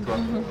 [0.00, 0.42] today.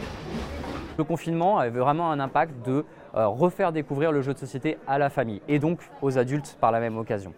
[0.98, 2.84] Le confinement avait vraiment un impact de
[3.16, 6.72] euh, refaire découvrir le jeu de société à la famille et donc aux adultes par
[6.72, 7.34] la même occasion.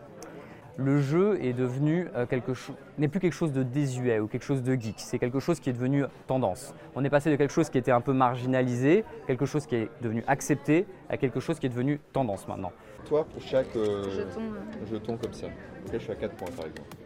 [0.78, 4.44] Le jeu est devenu euh, quelque chose n'est plus quelque chose de désuet ou quelque
[4.44, 6.74] chose de geek, c'est quelque chose qui est devenu tendance.
[6.96, 9.90] On est passé de quelque chose qui était un peu marginalisé, quelque chose qui est
[10.02, 12.72] devenu accepté, à quelque chose qui est devenu tendance maintenant.
[13.06, 14.86] Toi, pour chaque euh, Jeton, euh.
[14.90, 15.48] jeton comme ça,
[15.92, 17.01] je suis à 4 points par exemple.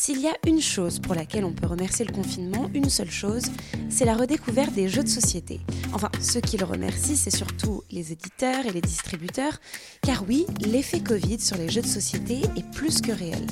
[0.00, 3.42] S'il y a une chose pour laquelle on peut remercier le confinement, une seule chose,
[3.90, 5.60] c'est la redécouverte des jeux de société.
[5.92, 9.58] Enfin, ceux qui le remercient, c'est surtout les éditeurs et les distributeurs,
[10.02, 13.44] car oui, l'effet Covid sur les jeux de société est plus que réel.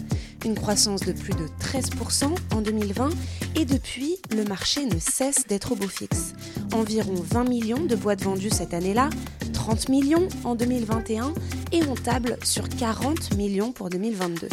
[0.44, 3.10] Une croissance de plus de 13% en 2020
[3.56, 6.34] et depuis, le marché ne cesse d'être au beau fixe.
[6.72, 9.10] Environ 20 millions de boîtes vendues cette année-là,
[9.52, 11.34] 30 millions en 2021
[11.72, 14.48] et on table sur 40 millions pour 2022.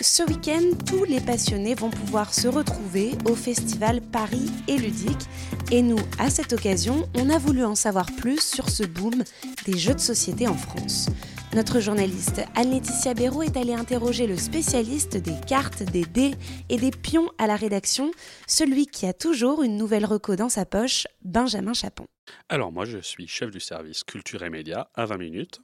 [0.00, 5.28] Ce week-end, tous les passionnés vont pouvoir se retrouver au festival Paris et Ludique.
[5.70, 9.22] Et nous, à cette occasion, on a voulu en savoir plus sur ce boom
[9.66, 11.08] des jeux de société en France.
[11.54, 16.34] Notre journaliste Anne-Laetitia Béraud est allée interroger le spécialiste des cartes, des dés
[16.70, 18.12] et des pions à la rédaction,
[18.46, 22.06] celui qui a toujours une nouvelle reco dans sa poche, Benjamin Chapon.
[22.48, 25.60] Alors moi je suis chef du service culture et médias à 20 minutes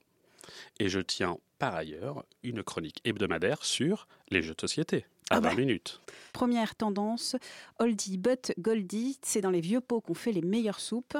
[0.78, 5.40] et je tiens par ailleurs une chronique hebdomadaire sur les jeux de société à Ah
[5.40, 5.54] 20 bah.
[5.56, 6.00] minutes.
[6.32, 7.36] Première tendance,
[7.78, 11.16] oldie but goldie, c'est dans les vieux pots qu'on fait les meilleures soupes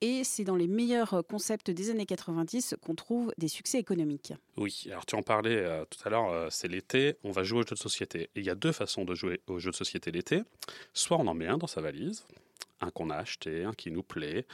[0.00, 4.32] et c'est dans les meilleurs concepts des années 90 qu'on trouve des succès économiques.
[4.56, 7.60] Oui, alors tu en parlais euh, tout à l'heure, euh, c'est l'été, on va jouer
[7.60, 8.22] aux jeux de société.
[8.34, 10.42] Et il y a deux façons de jouer aux jeux de société l'été.
[10.92, 12.26] Soit on en met un dans sa valise,
[12.80, 14.46] un qu'on a acheté, un qui nous plaît,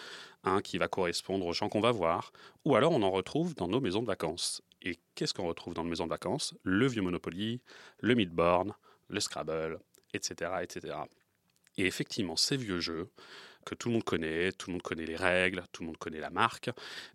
[0.44, 2.32] un qui va correspondre aux gens qu'on va voir,
[2.66, 4.62] ou alors on en retrouve dans nos maisons de vacances.
[4.82, 6.54] Et qu'est-ce qu'on retrouve dans nos maisons de vacances?
[6.62, 7.60] Le vieux Monopoly,
[8.00, 8.72] le Midborn,
[9.08, 9.78] le Scrabble,
[10.14, 10.96] etc., etc.
[11.76, 13.10] Et effectivement, ces vieux jeux
[13.64, 16.20] que tout le monde connaît, tout le monde connaît les règles, tout le monde connaît
[16.20, 16.70] la marque,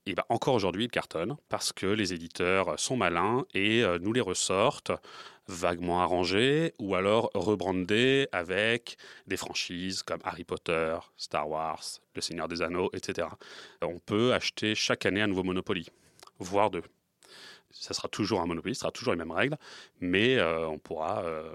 [0.05, 4.13] et ben encore aujourd'hui ils cartonnent parce que les éditeurs sont malins et euh, nous
[4.13, 4.91] les ressortent
[5.47, 11.83] vaguement arrangés ou alors rebrandés avec des franchises comme Harry Potter, Star Wars,
[12.15, 13.27] Le Seigneur des Anneaux, etc.
[13.81, 15.87] On peut acheter chaque année un nouveau Monopoly,
[16.39, 16.83] voire deux.
[17.79, 19.57] Ça sera toujours un Monopoly, ce sera toujours les mêmes règles,
[19.99, 21.53] mais euh, on pourra euh,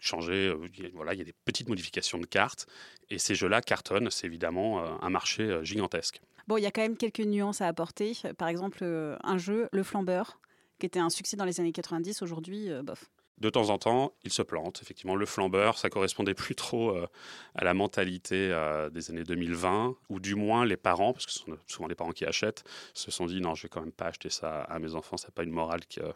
[0.00, 0.48] changer.
[0.48, 2.66] euh, voilà, il y a des petites modifications de cartes
[3.10, 4.10] et ces jeux-là cartonnent.
[4.10, 6.20] C'est évidemment un marché gigantesque.
[6.48, 8.12] Bon, il y a quand même quelques nuances à apporter.
[8.38, 8.84] Par exemple,
[9.22, 10.40] un jeu, Le Flambeur,
[10.78, 13.10] qui était un succès dans les années 90, aujourd'hui, bof.
[13.42, 14.78] De temps en temps, il se plante.
[14.82, 17.08] Effectivement, le flambeur, ça correspondait plus trop euh,
[17.56, 21.40] à la mentalité euh, des années 2020, ou du moins les parents, parce que ce
[21.40, 22.62] sont souvent les parents qui achètent,
[22.94, 25.16] se sont dit non, je vais quand même pas acheter ça à mes enfants.
[25.16, 26.12] C'est pas une morale qui, euh,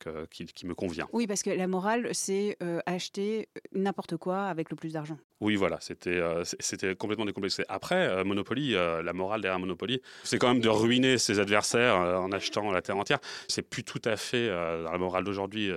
[0.00, 1.06] que- qui- qui me convient.
[1.12, 5.16] Oui, parce que la morale, c'est euh, acheter n'importe quoi avec le plus d'argent.
[5.40, 7.64] Oui, voilà, c'était complètement décomplexé.
[7.68, 12.72] Après, Monopoly, la morale derrière Monopoly, c'est quand même de ruiner ses adversaires en achetant
[12.72, 13.20] la terre entière.
[13.46, 15.70] C'est plus tout à fait dans la morale d'aujourd'hui.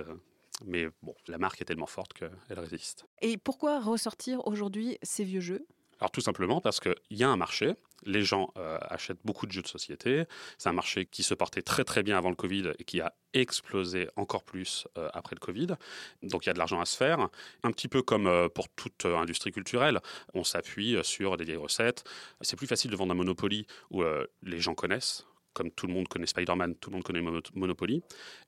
[0.64, 3.06] Mais bon, la marque est tellement forte qu'elle résiste.
[3.22, 5.66] Et pourquoi ressortir aujourd'hui ces vieux jeux?
[6.00, 7.74] Alors tout simplement parce qu'il y a un marché,
[8.04, 10.24] les gens euh, achètent beaucoup de jeux de société,
[10.56, 13.14] c'est un marché qui se portait très très bien avant le Covid et qui a
[13.32, 15.74] explosé encore plus euh, après le Covid,
[16.22, 17.28] donc il y a de l'argent à se faire,
[17.64, 20.00] un petit peu comme euh, pour toute industrie culturelle,
[20.34, 22.04] on s'appuie sur des vieilles recettes,
[22.42, 24.04] c'est plus facile de vendre un Monopoly où
[24.42, 28.02] les gens connaissent, comme tout le monde connaît Spider-Man, tout le monde connaît Mono- Monopoly.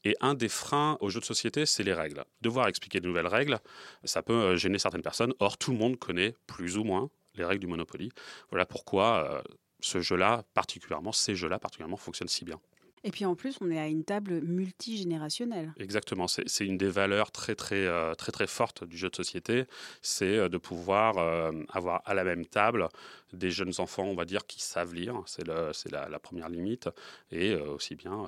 [0.05, 2.25] Et un des freins aux jeux de société, c'est les règles.
[2.41, 3.59] Devoir expliquer de nouvelles règles,
[4.05, 5.33] ça peut euh, gêner certaines personnes.
[5.39, 8.11] Or, tout le monde connaît plus ou moins les règles du Monopoly.
[8.51, 9.43] Voilà pourquoi euh,
[9.81, 12.61] ce jeu-là, particulièrement, ces jeux-là, particulièrement, fonctionnent si bien.
[13.03, 15.73] Et puis en plus, on est à une table multigénérationnelle.
[15.79, 19.65] Exactement, c'est une des valeurs très très euh, très très fortes du jeu de société,
[20.03, 22.89] c'est euh, de pouvoir euh, avoir à la même table
[23.33, 26.89] des jeunes enfants, on va dire, qui savent lire, c'est la, première limite,
[27.31, 28.27] et aussi bien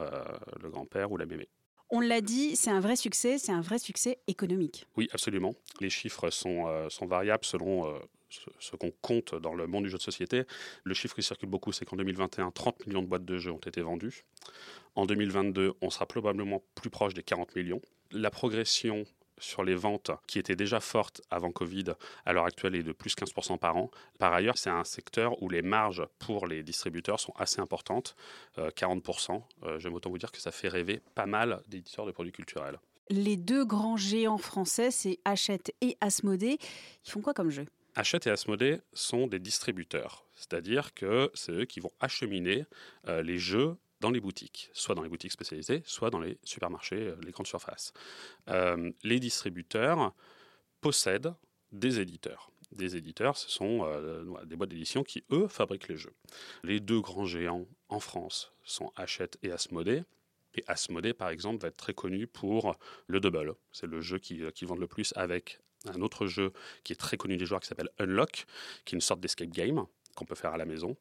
[0.62, 1.48] le grand-père ou la mémé.
[1.94, 4.86] On l'a dit, c'est un vrai succès, c'est un vrai succès économique.
[4.96, 5.54] Oui, absolument.
[5.78, 7.98] Les chiffres sont, euh, sont variables selon euh,
[8.30, 10.44] ce, qu'on compte dans le monde du jeu de société.
[10.84, 13.58] Le chiffre qui circule beaucoup, c'est qu'en 2021, 30 millions de boîtes de jeux ont
[13.58, 14.24] été vendues.
[14.94, 17.82] En 2022, on sera probablement plus proche des 40 millions.
[18.10, 19.04] La progression
[19.42, 21.94] sur les ventes qui étaient déjà fortes avant Covid,
[22.24, 23.90] à l'heure actuelle est de plus 15% par an.
[24.18, 28.16] Par ailleurs, c'est un secteur où les marges pour les distributeurs sont assez importantes,
[28.56, 29.42] 40%.
[29.78, 32.78] J'aime autant vous dire que ça fait rêver pas mal d'éditeurs de produits culturels.
[33.10, 36.58] Les deux grands géants français, c'est Hachette et Asmodée.
[37.04, 37.66] Ils font quoi comme jeu?
[37.94, 42.64] Hachette et Asmodée sont des distributeurs, c'est-à-dire que c'est eux qui vont acheminer
[43.08, 46.96] euh, les jeux dans les boutiques, soit dans les boutiques spécialisées, soit dans les supermarchés,
[46.96, 47.92] euh, les grandes surfaces.
[48.48, 50.12] Euh, les distributeurs
[50.80, 51.32] possèdent
[51.70, 52.50] des éditeurs.
[52.72, 53.86] Des éditeurs, ce sont
[54.46, 56.14] des boîtes d'édition qui, eux, fabriquent les jeux.
[56.64, 60.04] Les deux grands géants en France sont Hachette et Asmodée.
[60.54, 62.74] Et Asmodée, par exemple, va être très connu pour
[63.08, 63.54] le double.
[63.72, 66.52] C'est le jeu qui, qui vend le plus avec un autre jeu
[66.82, 68.46] qui est très connu des joueurs qui s'appelle Unlock,
[68.84, 70.96] qui est une sorte d'escape game qu'on peut faire à la maison.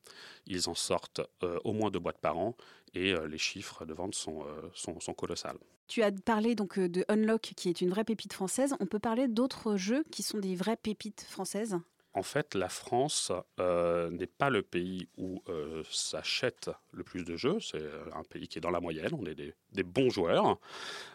[0.45, 2.55] Ils en sortent euh, au moins deux boîtes par an
[2.93, 5.57] et euh, les chiffres de vente sont, euh, sont, sont, colossales.
[5.87, 8.75] Tu as parlé donc de Unlock qui est une vraie pépite française.
[8.79, 11.77] On peut parler d'autres jeux qui sont des vraies pépites françaises?
[12.13, 17.37] En fait, la France euh, n'est pas le pays où euh, s'achète le plus de
[17.37, 17.59] jeux.
[17.61, 19.11] C'est euh, un pays qui est dans la moyenne.
[19.13, 20.59] On est des, bons joueurs.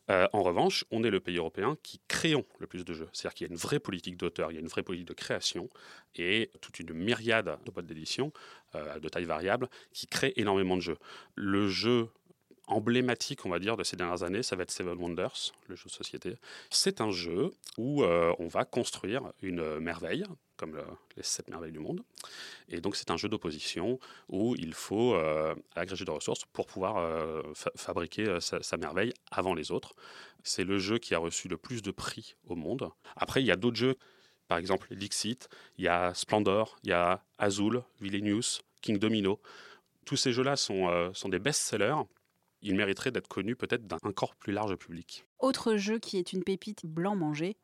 [0.09, 3.09] en revanche, on est le pays européen qui créons le plus de jeux.
[3.13, 5.15] C'est-à-dire qu'il y a une vraie politique d'auteur, il y a une vraie politique de
[5.15, 5.69] création
[6.15, 8.33] et toute une myriade de boîtes d'édition
[8.75, 10.99] de taille variable qui créent énormément de jeux.
[11.37, 12.09] Le jeu
[12.67, 15.85] emblématique, on va dire, de ces dernières années, ça va être Seven Wonders, le jeu
[15.87, 16.35] de société.
[16.71, 20.25] C'est un jeu où on va construire une merveille,
[20.57, 20.81] comme
[21.17, 22.03] les sept merveilles du monde.
[22.69, 23.99] Et donc c'est un jeu d'opposition
[24.29, 27.43] où il faut euh, agréger de ressources pour pouvoir euh,
[27.77, 29.95] fabriquer euh, sa, merveille avant les autres.
[30.43, 32.91] C'est le jeu qui a reçu le plus de prix au monde.
[33.17, 33.97] Après, il y a d'autres jeux,
[34.49, 35.49] par exemple Lixit,
[35.79, 39.41] il y a Splendor, il y a Azul, Villainous, King Domino.
[40.05, 41.97] Tous ces jeux-là sont, sont des best-sellers
[42.63, 45.25] ils mériteraient d'être connus peut-être d'un encore plus large public.
[45.39, 47.57] Autre jeu qui est une pépite blanc mangé,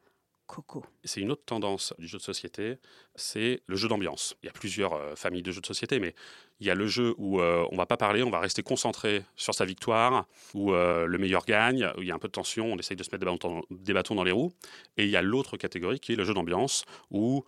[1.05, 2.79] c'est une autre tendance du jeu de société,
[3.15, 4.37] c'est le jeu d'ambiance.
[4.43, 6.15] Il y a plusieurs euh, familles de jeux de société, mais
[6.61, 9.25] il y a le jeu où euh, on va pas parler, on va rester concentré
[9.37, 12.33] sur sa victoire, où euh, le meilleur gagne, où il y a un peu de
[12.33, 13.25] tension, on essaye de se mettre
[13.71, 14.53] des bâtons, dans les roues.
[14.97, 17.45] Et il y a l'autre catégorie qui est le jeu d'ambiance, où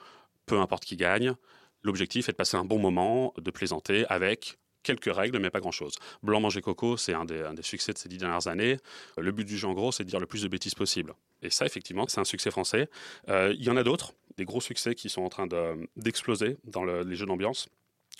[0.46, 1.34] peu importe qui gagne,
[1.82, 5.94] l'objectif est de passer un bon moment, de plaisanter avec quelques règles, mais pas grand-chose.
[6.22, 8.76] Blanc manger coco, c'est un, des, succès de ces dix dernières années.
[9.18, 11.14] Le but du jeu, en gros, c'est de dire le plus de bêtises possible.
[11.42, 12.88] Et ça, effectivement, c'est un succès français.
[13.28, 15.48] Euh, il y en a d'autres, des gros succès qui sont en train
[15.96, 17.68] d'exploser dans les jeux d'ambiance.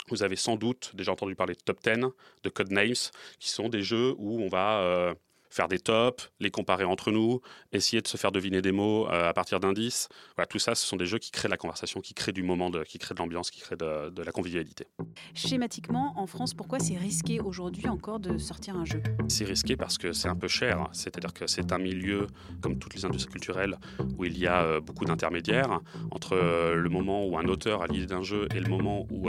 [0.08, 2.06] Vous avez sans doute déjà entendu parler de Top 10,
[2.43, 5.14] de Codenames, qui sont des jeux où on va euh,
[5.55, 7.41] faire des tops, les comparer entre nous,
[7.71, 10.09] essayer de se faire deviner des mots euh, à partir d'indices.
[10.35, 12.43] Voilà, tout ça, ce sont des jeux qui créent de la conversation, qui créent du
[12.43, 14.89] moment, de, qui créent de l'ambiance, qui créent de, la convivialité.
[15.35, 19.01] Schématiquement, en France, pourquoi c'est risqué aujourd'hui encore de sortir un jeu?
[19.29, 20.89] C'est risqué parce que c'est un peu cher.
[20.93, 22.27] C'est-à-dire que c'est un milieu,
[22.61, 23.79] comme toutes les industries culturelles,
[24.19, 25.81] où il y a euh, beaucoup d'intermédiaires
[26.11, 29.29] entre euh, le moment où un auteur a l'idée d'un jeu et le moment où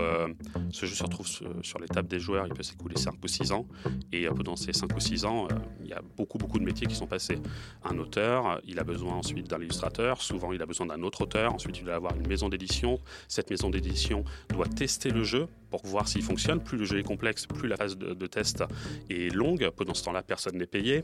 [0.71, 2.48] ce jeu se retrouve sur les tables des joueurs.
[2.48, 3.68] Il peut s'écouler 5 ou 6 ans.
[4.12, 5.48] Et pendant ces 5 ou 6 ans,
[5.81, 7.39] il y a beaucoup, beaucoup de métiers qui sont passés.
[7.83, 11.53] Un auteur, il a besoin ensuite d'un illustrateur, souvent il a besoin d'un autre auteur,
[11.53, 13.00] ensuite il va avoir une maison d'édition.
[13.27, 16.62] Cette maison d'édition doit tester le jeu pour voir s'il fonctionne.
[16.62, 18.63] Plus le jeu est complexe, plus la phase de, test
[19.09, 19.69] est longue.
[19.75, 21.03] Pendant ce temps-là, personne n'est payé.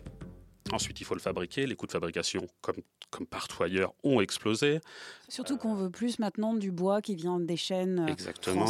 [0.71, 1.65] Ensuite, il faut le fabriquer.
[1.65, 2.77] Les coûts de fabrication, comme,
[3.09, 4.79] comme partout ailleurs, ont explosé.
[5.27, 8.65] Surtout qu'on veut plus maintenant du bois qui vient des chaînes Exactement.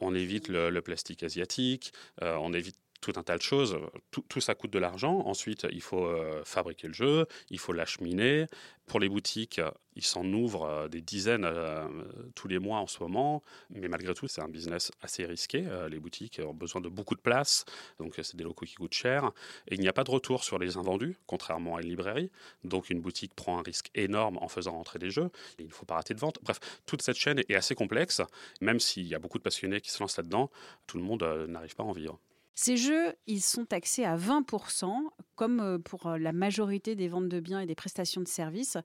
[0.00, 1.92] On évite le, plastique asiatique.
[2.22, 3.78] Euh, on évite tout un tas de choses.
[4.10, 5.22] Tout, ça coûte de l'argent.
[5.26, 8.46] Ensuite, il faut euh, fabriquer le jeu, il faut l'acheminer.
[8.86, 9.60] Pour les boutiques,
[9.96, 11.86] ils s'en ouvrent euh, des dizaines euh,
[12.34, 13.42] tous les mois en ce moment.
[13.70, 15.66] Mais malgré tout, c'est un business assez risqué.
[15.90, 17.64] les boutiques ont besoin de beaucoup de place,
[17.98, 19.32] donc c'est des locaux qui coûtent cher.
[19.68, 22.30] Et il n'y a pas de retour sur les invendus, contrairement à une librairie.
[22.62, 25.30] Donc une boutique prend un risque énorme en faisant rentrer des jeux.
[25.58, 26.38] il ne faut pas rater de vente.
[26.42, 28.22] Bref, toute cette chaîne est assez complexe.
[28.60, 30.50] Même s'il y a beaucoup de passionnés qui se lancent là-dedans,
[30.86, 32.20] tout le monde n'arrive pas à en vivre.
[32.54, 34.92] Ces jeux, ils sont taxés à 20%,
[35.36, 38.76] comme euh, pour euh, la majorité des ventes de biens et des prestations de services,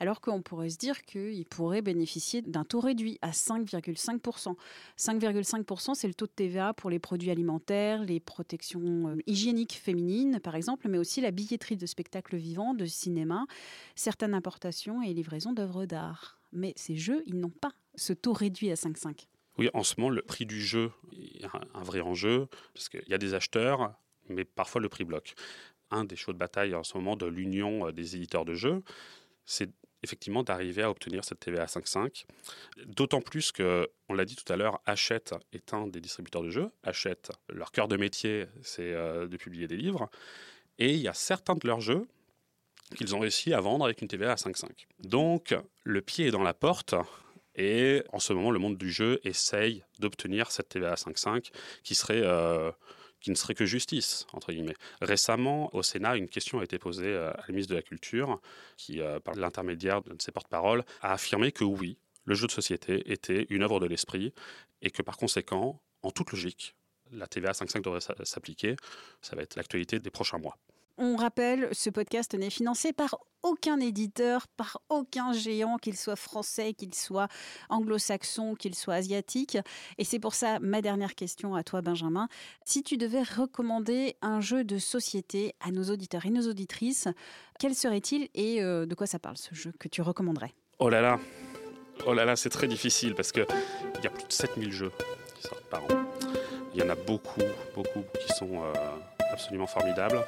[0.00, 4.56] alors qu'on pourrait se dire qu'ils pourraient bénéficier d'un taux réduit à 5,5%.
[4.98, 10.40] 5,5%, c'est le taux de TVA pour les produits alimentaires, les protections euh, hygiéniques féminines,
[10.40, 13.46] par exemple, mais aussi la billetterie de spectacles vivants, de cinéma,
[13.94, 16.40] certaines importations et livraisons d'œuvres d'art.
[16.52, 19.26] Mais ces jeux, ils n'ont pas ce taux réduit à 5,5%.
[19.58, 23.14] Oui, en ce moment, le prix du jeu est un, vrai enjeu, parce qu'il y
[23.14, 23.94] a des acheteurs,
[24.28, 25.34] mais parfois le prix bloque.
[25.90, 28.82] Un des chauds de bataille en ce moment de l'union euh, des éditeurs de jeux,
[29.44, 29.70] c'est
[30.02, 32.26] effectivement d'arriver à obtenir cette TVA 5.5.
[32.86, 36.50] D'autant plus que, on l'a dit tout à l'heure, Hachette est un des distributeurs de
[36.50, 36.70] jeux.
[36.82, 40.10] Hachette, leur cœur de métier, c'est euh, de publier des livres.
[40.78, 42.06] Et il y a certains de leurs jeux
[42.96, 44.86] qu'ils ont réussi à vendre avec une TVA à 5,5.
[45.00, 46.94] Donc, le pied est dans la porte.
[47.56, 51.50] Et en ce moment, le monde du jeu essaye d'obtenir cette TVA à 5,5
[51.82, 52.70] qui euh,
[53.20, 54.76] qui ne serait que justice, entre guillemets.
[55.00, 58.38] Récemment, au Sénat, une question a été posée euh, à la ministre de la Culture,
[58.76, 61.96] qui, euh, par l'intermédiaire de ses porte-paroles, a affirmé que oui,
[62.26, 64.34] le jeu de société était une œuvre de l'esprit
[64.82, 66.74] et que par conséquent, en toute logique,
[67.12, 68.76] la TVA 5.5 devrait s'appliquer.
[69.22, 70.58] Ça va être l'actualité des prochains mois.
[70.96, 76.72] On rappelle, ce podcast n'est financé par aucun éditeur, par aucun géant, qu'il soit français,
[76.72, 77.28] qu'il soit
[77.68, 79.58] anglo-saxon, qu'il soit asiatique.
[79.98, 82.28] Et c'est pour ça ma dernière question à toi, Benjamin.
[82.64, 87.08] Si tu devais recommander un jeu de société à nos auditeurs et nos auditrices,
[87.58, 90.54] quel serait-il et euh, de quoi ça parle ce jeu que tu recommanderais?
[90.78, 91.18] Oh là là
[92.06, 93.46] Oh là là, c'est très difficile parce qu'il
[94.02, 94.92] y a plus de 7000 jeux
[95.36, 96.04] qui sortent par an.
[96.74, 97.40] Il y en a beaucoup,
[97.74, 98.72] beaucoup qui sont euh,
[99.34, 100.24] absolument formidables.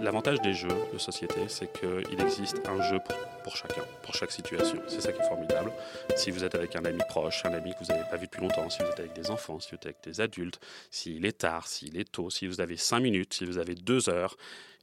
[0.00, 2.98] L'avantage des jeux de société, c'est qu'il existe un jeu
[3.42, 4.80] pour, chacun, pour chaque situation.
[4.86, 5.72] C'est ça qui est formidable.
[6.14, 8.40] Si vous êtes avec un ami proche, un ami que vous n'avez pas vu depuis
[8.40, 10.60] longtemps, si vous êtes avec des enfants, si vous êtes avec des adultes,
[10.90, 14.08] s'il est tard, s'il est tôt, si vous avez cinq minutes, si vous avez deux
[14.08, 14.36] heures,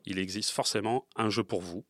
[0.06, 1.84] il existe forcément un jeu pour vous.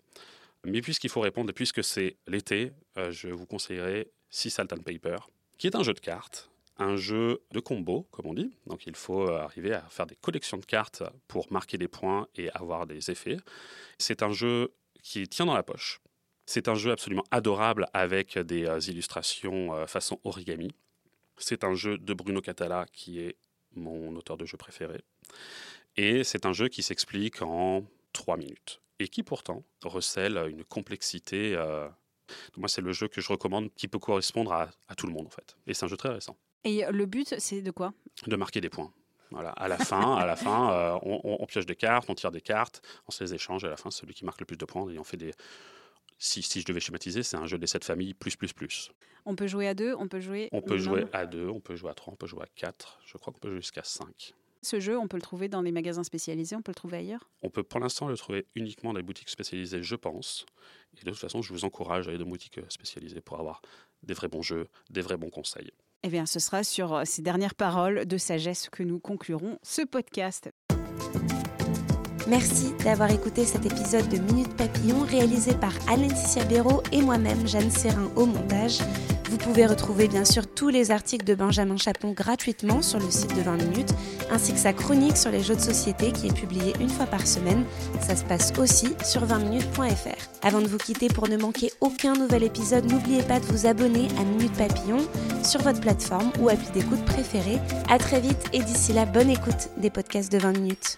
[0.65, 4.83] Mais puisqu'il faut répondre, et puisque c'est l'été, euh, je vous conseillerais Six Salt and
[4.83, 5.17] Paper,
[5.57, 6.50] qui est un jeu de cartes
[6.81, 8.51] un jeu de combo, comme on dit.
[8.65, 12.27] Donc il faut euh, arriver à faire des collections de cartes pour marquer des points
[12.35, 13.37] et avoir des effets.
[13.97, 14.73] C'est un jeu
[15.03, 16.01] qui tient dans la poche.
[16.45, 20.71] C'est un jeu absolument adorable avec des euh, illustrations euh, façon origami.
[21.37, 23.37] C'est un jeu de Bruno Catala qui est
[23.75, 25.01] mon auteur de jeu préféré.
[25.95, 31.55] Et c'est un jeu qui s'explique en trois minutes et qui pourtant recèle une complexité.
[32.57, 35.27] moi, c'est le jeu que je recommande qui peut correspondre à, à tout le monde
[35.27, 35.55] en fait.
[35.67, 36.37] Et c'est un jeu très récent.
[36.63, 37.93] Et le but, c'est de quoi?
[38.27, 38.91] De marquer des points.
[39.31, 42.41] Voilà, à la fin, à la fin euh, on, pioche des cartes, on tire des
[42.41, 43.63] cartes, on se les échange.
[43.63, 45.31] À la fin, celui qui marque le plus de points, et on fait des.
[46.17, 48.91] Si, si je devais schématiser, c'est un jeu des sept familles plus plus plus.
[49.25, 50.49] On peut jouer à deux, on peut jouer.
[50.51, 52.99] On peut jouer à deux, on peut jouer à trois, on peut jouer à quatre.
[53.05, 54.33] Je crois qu'on peut jouer jusqu'à cinq.
[54.63, 57.27] Ce jeu, on peut le trouver dans les magasins spécialisés, on peut le trouver ailleurs?
[57.41, 60.45] On peut pour l'instant le trouver uniquement dans les boutiques spécialisées, je pense.
[60.99, 63.61] Et de toute façon, je vous encourage à aller dans les boutiques spécialisées pour avoir
[64.03, 65.71] des vrais bons jeux, des vrais bons conseils.
[66.03, 69.83] Eh bien, ce sera sur euh, ces dernières paroles de sagesse que nous conclurons ce
[69.83, 70.49] podcast.
[72.27, 76.07] Merci d'avoir écouté cet épisode de Minute Papillon réalisé par Alain
[76.49, 78.79] Béraud et moi-même, Jeanne Serrin, au montage.
[79.31, 83.33] Vous pouvez retrouver bien sûr tous les articles de Benjamin Chapon gratuitement sur le site
[83.33, 83.93] de 20 minutes,
[84.29, 87.25] ainsi que sa chronique sur les jeux de société qui est publiée une fois par
[87.25, 87.63] semaine.
[88.01, 90.45] Ça se passe aussi sur 20minutes.fr.
[90.45, 94.09] Avant de vous quitter pour ne manquer aucun nouvel épisode, n'oubliez pas de vous abonner
[94.19, 94.99] à Minute Papillon
[95.45, 97.59] sur votre plateforme ou appli d'écoute préférée.
[97.89, 100.97] À très vite et d'ici là, bonne écoute des podcasts de 20 minutes.